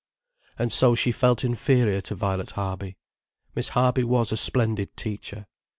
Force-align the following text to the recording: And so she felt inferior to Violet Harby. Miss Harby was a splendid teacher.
And 0.57 0.71
so 0.71 0.95
she 0.95 1.11
felt 1.11 1.43
inferior 1.43 2.01
to 2.01 2.15
Violet 2.15 2.49
Harby. 2.53 2.97
Miss 3.53 3.69
Harby 3.69 4.03
was 4.03 4.31
a 4.31 4.35
splendid 4.37 4.97
teacher. 4.97 5.45